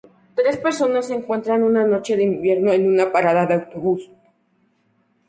[0.35, 4.09] Tres personas se encuentran una noche de invierno en una parada de autobús.